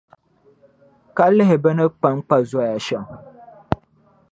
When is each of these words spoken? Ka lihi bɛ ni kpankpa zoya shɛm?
Ka 1.15 1.25
lihi 1.35 1.55
bɛ 1.63 1.69
ni 1.77 1.85
kpankpa 1.99 2.35
zoya 2.49 2.77
shɛm? 2.85 3.03